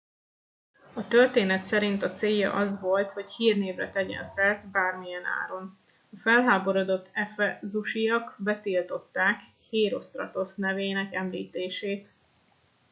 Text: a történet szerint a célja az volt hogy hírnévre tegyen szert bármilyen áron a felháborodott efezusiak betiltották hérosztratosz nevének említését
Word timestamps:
a 0.93 1.07
történet 1.07 1.65
szerint 1.65 2.03
a 2.03 2.11
célja 2.13 2.53
az 2.53 2.79
volt 2.79 3.11
hogy 3.11 3.29
hírnévre 3.31 3.91
tegyen 3.91 4.23
szert 4.23 4.71
bármilyen 4.71 5.25
áron 5.43 5.79
a 6.11 6.15
felháborodott 6.21 7.09
efezusiak 7.13 8.35
betiltották 8.39 9.39
hérosztratosz 9.69 10.55
nevének 10.55 11.13
említését 11.13 12.13